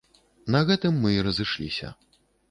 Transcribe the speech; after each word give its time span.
На 0.53 0.61
гэтым 0.69 0.95
мы 1.03 1.11
і 1.17 1.25
разышліся. 1.27 1.91